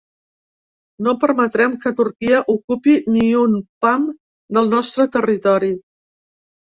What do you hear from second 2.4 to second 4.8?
ocupi ni un pam del